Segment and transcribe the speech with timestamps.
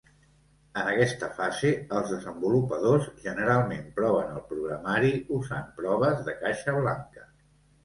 [0.79, 7.31] En aquesta fase, els desenvolupadors generalment proven el programari usant proves de caixa blanca.